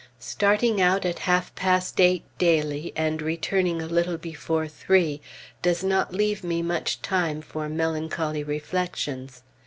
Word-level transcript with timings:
Starting 0.17 0.81
out 0.81 1.05
at 1.05 1.19
half 1.29 1.53
past 1.53 1.99
eight 2.01 2.23
daily, 2.39 2.91
and 2.95 3.21
returning 3.21 3.83
a 3.83 3.85
little 3.85 4.17
before 4.17 4.67
three, 4.67 5.21
does 5.61 5.83
not 5.83 6.11
leave 6.11 6.43
me 6.43 6.63
much 6.63 7.03
time 7.03 7.39
for 7.39 7.69
melancholy 7.69 8.43
reflections. 8.43 9.43